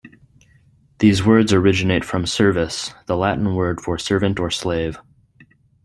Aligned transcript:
These 0.97 1.23
words 1.23 1.53
originate 1.53 2.03
from 2.03 2.25
"servus", 2.25 2.91
the 3.05 3.15
Latin 3.15 3.53
word 3.53 3.79
for 3.81 3.99
servant 3.99 4.39
or 4.39 4.49
slave. 4.49 4.97